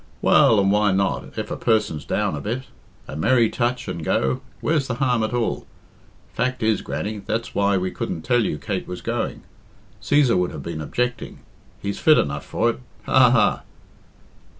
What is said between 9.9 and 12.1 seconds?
Cæsar would have been objecting. He's